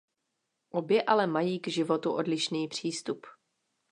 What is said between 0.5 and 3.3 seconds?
Obě ale mají k životu odlišný přístup.